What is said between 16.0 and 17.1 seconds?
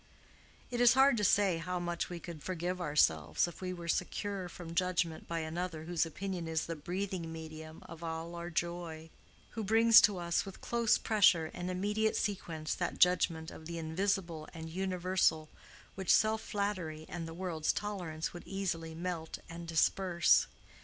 self flattery